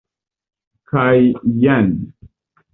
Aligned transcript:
Kaj 0.93 1.13
jen. 1.67 1.89